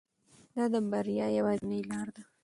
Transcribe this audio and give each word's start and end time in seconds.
دا 0.55 0.65
د 0.73 0.75
بریا 0.91 1.27
یوازینۍ 1.37 1.81
لاره 1.89 2.11
ده. 2.15 2.23